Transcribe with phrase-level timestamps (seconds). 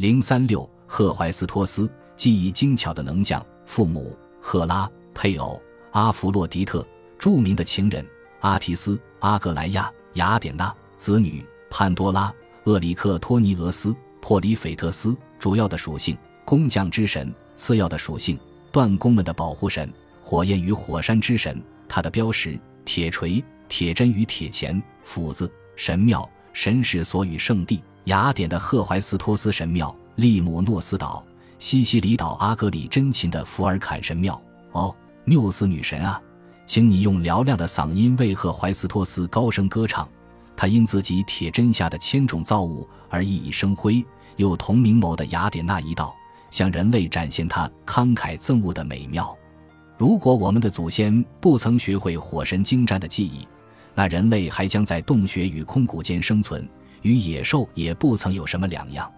[0.00, 1.86] 零三六，赫怀斯托斯，
[2.16, 6.82] 技艺精巧的能将，父母赫拉，配偶阿弗洛狄特，
[7.18, 8.02] 著名的情人
[8.40, 12.32] 阿提斯、阿格莱亚、雅典娜，子女潘多拉、
[12.64, 15.14] 厄里克托尼俄斯、珀里斐特斯。
[15.38, 18.38] 主要的属性：工匠之神；次要的属性：
[18.72, 19.86] 锻工们的保护神；
[20.22, 21.62] 火焰与火山之神。
[21.86, 25.52] 他的标识：铁锤、铁针与铁钳、斧子。
[25.76, 27.84] 神庙、神使所与圣地。
[28.04, 31.24] 雅典的赫怀斯托斯神庙，利姆诺斯岛、
[31.58, 34.40] 西西里岛阿格里真琴的福尔坎神庙。
[34.72, 36.20] 哦，缪斯女神啊，
[36.64, 40.08] 请你用嘹亮的嗓音为赫怀斯托斯高声歌唱。
[40.56, 44.04] 他因自己铁针下的千种造物而熠熠生辉，
[44.36, 46.14] 又同明眸的雅典娜一道，
[46.50, 49.36] 向人类展现他慷慨赠物的美妙。
[49.96, 53.46] 如果我们的祖先不曾学会火神精湛的技艺，
[53.94, 56.66] 那人类还将在洞穴与空谷间生存。
[57.02, 59.10] 与野兽也不曾有什么两样。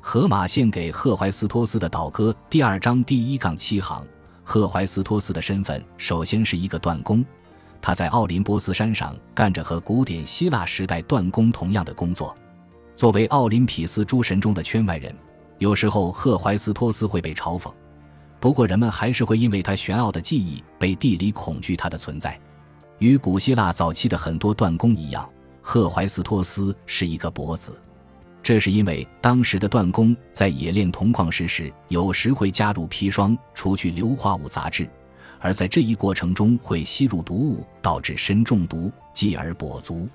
[0.00, 4.06] 荷马献给赫淮斯托斯的祷歌第二章第一杠七行，
[4.42, 7.24] 赫淮斯托斯的身份首先是一个锻工，
[7.80, 12.34] 他在奥林波斯山上干着和古典希腊时代锻工同样的工作。
[12.96, 15.14] 作为奥林匹斯诸神中的圈外人，
[15.58, 17.70] 有时候赫淮斯托斯会被嘲讽，
[18.40, 22.40] 不过人们还是会因为他玄奥的技艺被地理恐惧他的存在。
[22.98, 25.28] 与古希腊早期的很多锻工一样。
[25.60, 27.78] 赫淮斯托斯是一个跛子，
[28.42, 34.88] 这是因为当时的锻工在冶炼铜矿石时，有时会加入砒霜，除去硫化物杂质，
[35.38, 40.08] 而在这一过程中会吸入毒物，导致砷中毒，继而跛足。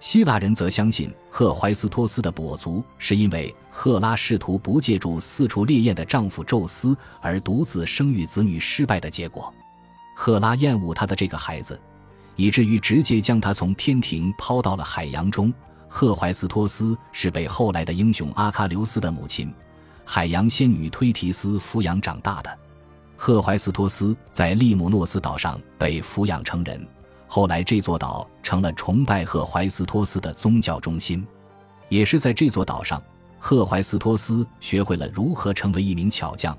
[0.00, 9.52] 希腊人则相信赫淮斯托斯的跛足是因为赫拉试图不借助四处烈焰的丈夫宙斯而独自生育子女失败的结果。
[10.14, 11.80] 赫拉厌恶他的这个孩子。
[12.36, 15.52] 以至于直接将他从天庭抛到了海洋中。
[15.88, 19.52] 赫淮斯托斯是被后来的英雄阿喀琉斯的母亲，
[20.04, 22.58] 海洋仙女忒提斯抚养长大的。
[23.16, 26.84] 赫淮斯托斯在利姆诺斯岛上被抚养成人，
[27.28, 31.24] 后来这座岛成了崇拜赫淮斯托斯的宗教中心。
[31.88, 33.00] 也是在这座岛上，
[33.38, 36.58] 赫淮斯托斯学会了如何成为一名巧匠，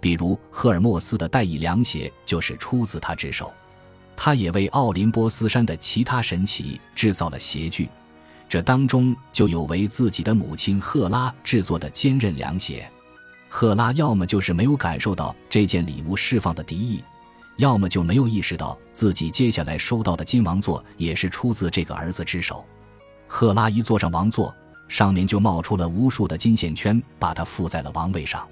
[0.00, 3.52] 比如赫尔墨斯的带翼凉鞋就是出自他之手。
[4.22, 7.88] 他也为奥林波斯山的其他神奇制造了鞋具，
[8.50, 12.86] 这当中就有为自己的母亲赫拉制作的坚韧凉鞋。
[13.48, 17.02] 赫拉要么就是没有感受到这件礼物释放的敌意，
[17.56, 22.62] 要么就没有意识到自己接下来收到的金王座也是出自这个儿子之手。
[23.26, 24.54] 赫拉一坐上王座，
[24.86, 28.46] 上面就冒出了无数的金线圈，把他附在了王位上。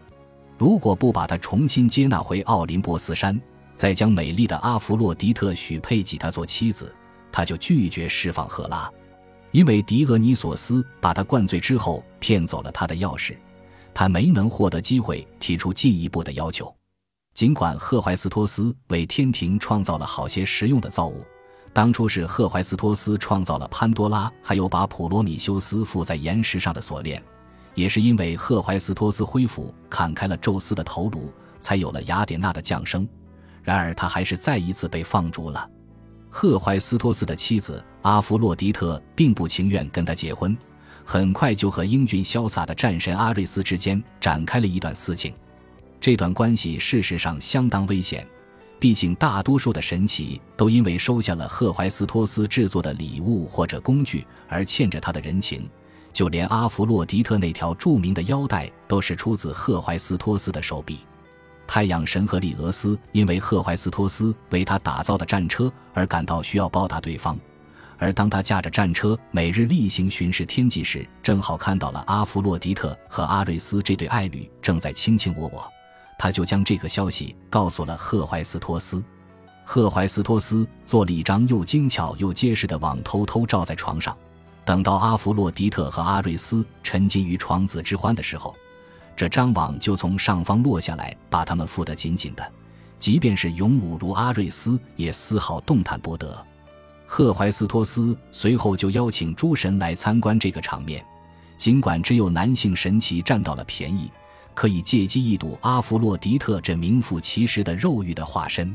[0.57, 3.39] 如果不把他重新接纳回奥林波斯山，
[3.79, 6.93] 再将美丽的阿弗洛狄特许配给他做妻子，
[7.31, 8.91] 他就拒绝释放赫拉，
[9.53, 13.37] 因为狄俄尼索斯把他灌醉之后骗走了他的钥匙，
[13.95, 16.75] 他没能获得机会提出进一步的要求。
[17.35, 21.25] 尽管赫淮斯托斯为天庭创造了好些实用的造物，
[21.73, 27.23] 当初是赫淮斯托斯创造了潘多拉，还有把普罗米修斯附在岩石上的锁链，
[27.77, 33.09] 也是因为赫淮斯托斯恢复砍开了宙斯的头颅，才有了雅典娜的降生。
[33.63, 35.69] 然而，他还是再一次被放逐了。
[36.31, 40.57] 赫淮斯托斯的妻子阿弗洛狄特并不情愿跟他结婚，
[41.05, 45.33] 很快就和英俊潇洒的战神阿瑞斯之间展开了一段私情。
[46.01, 48.27] 这段关系事实上相当危险，
[48.79, 55.69] 毕竟大多数的神奇都因为收下了赫淮斯托斯制作的礼物或者工具而欠着他的人情。
[56.13, 61.01] 就连阿弗洛狄特那条著名的腰带都是出自赫淮斯托斯的手笔。
[61.69, 67.39] 太阳神赫利俄斯因为赫淮斯托斯为他打造的战车而感到需要报答对方，
[67.99, 75.71] 而当他驾着战车每日例行巡视天际时，正好看到了阿弗洛狄特和阿瑞斯这对爱侣正在卿卿我我，
[76.19, 79.05] 他就将这个消息告诉了赫淮斯托斯。
[79.63, 84.17] 赫淮斯托斯做了一张又精巧又结实的网，偷偷罩在床上，
[84.65, 88.57] 等到阿弗洛狄特和阿瑞斯沉浸于床子之欢的时候。
[89.19, 92.53] 这张网就从上方落下来，把他们缚得紧紧的。
[93.01, 96.47] 即便是勇武如阿瑞斯，也丝毫动弹不得。
[97.05, 101.05] 赫淮斯托斯随后就邀请诸神来参观这个场面。
[101.57, 104.09] 尽管只有男性神奇占到了便宜，
[104.55, 108.73] 可以借机一睹阿弗洛狄特这名副其实的肉欲的化身。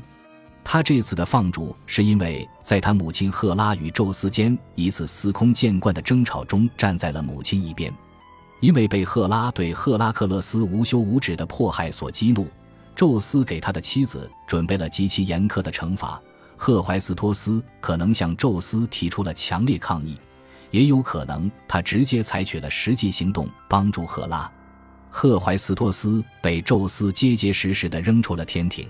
[0.61, 7.93] 他这次的放逐，是因为在他母亲赫拉与宙斯间一次司空见惯的争吵中，站在了母亲一边。
[8.63, 12.47] 因为被赫拉对赫拉克勒斯无休无止的迫害所激怒，
[12.95, 16.17] 宙斯给他的妻子准备了极其严苛的惩罚。
[16.55, 20.17] 赫淮斯托斯可能向宙斯提出了强烈抗议，
[20.71, 24.49] 也有可能他直接采取了实际行动帮助赫拉。
[25.09, 28.87] 赫淮斯托斯被宙斯结结实实地扔出了天庭，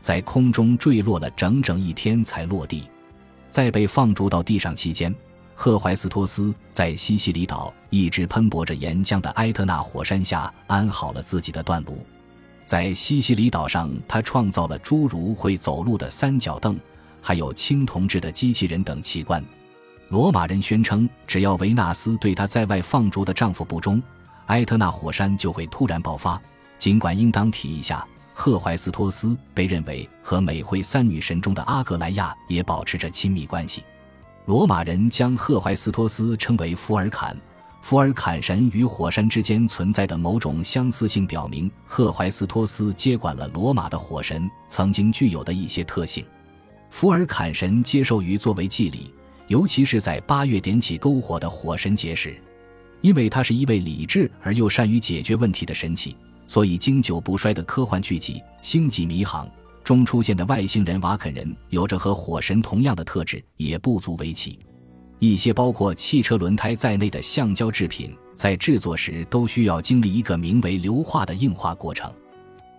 [0.00, 2.84] 在空中坠落了整整一天才落地。
[3.50, 5.14] 在被放逐到地上期间，
[5.54, 12.04] 赫怀斯托斯在西西里岛一直喷薄着岩浆的埃特纳火山下安好了自己的断炉。
[12.66, 16.78] 在西西里岛上，他创造了诸如会走路的三角凳，
[17.22, 19.42] 还有青铜制的机器人等奇观。
[20.08, 24.02] 罗马人宣称，只要维纳斯对她在外放逐的丈夫不忠。
[24.46, 26.40] 埃特纳火山就会突然爆发。
[26.78, 33.82] 尽管应当提一下，赫怀斯托斯被认为和美惠三女神中的阿格莱亚也保持着亲密关系。
[34.46, 37.34] 罗马人将赫淮斯托斯称为福尔坎。
[37.80, 46.24] 福尔坎神与火山之间存在的某种相似性，表明赫淮斯托斯接管了罗马的火神曾经具有的一些特性。
[46.90, 49.12] 福尔坎神接受于作为祭礼，
[49.48, 52.36] 尤其是在八月点起篝火的火神节时。
[53.00, 59.46] 因为他是一位理智而又善于解决问题的神奇，所以经久不衰的科幻剧集《星际迷航》
[59.84, 64.58] 中出现的外星人瓦肯人有着和火神同样的特质，也不足为奇。
[65.18, 72.12] 一些包括汽车轮胎在内的橡胶制品在制作时都需要经历一个名为硫化的硬化过程。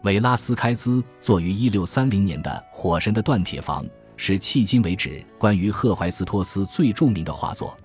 [0.03, 3.83] 韦拉斯开兹作于1630年的《火神的锻铁房》
[4.17, 7.75] 是迄今为止关于赫怀斯托斯最著名的画作。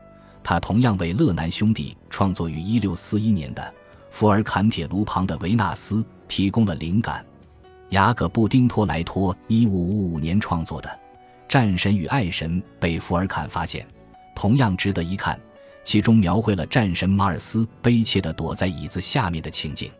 [0.43, 3.62] 他同样为勒南兄弟创作于1641年的
[4.11, 5.96] 《福尔坎铁炉旁的维纳斯》
[6.26, 7.25] 提供了灵感。
[7.90, 10.88] 雅各布丁托莱托1555年创作的
[11.48, 13.87] 《战神与爱神》被福尔坎发现，
[14.34, 15.38] 同样值得一看。
[15.82, 19.90] 其中描绘了战神马尔斯悲切地躲在椅子下面的情景。